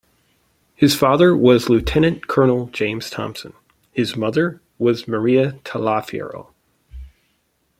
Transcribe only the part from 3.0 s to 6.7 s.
Thompson, his mother was Maria Taliaferro.